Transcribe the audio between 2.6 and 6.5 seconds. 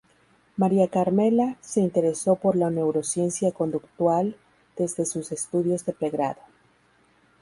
neurociencia conductual desde sus estudios de pregrado.